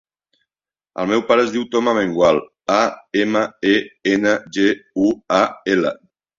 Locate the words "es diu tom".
1.47-1.91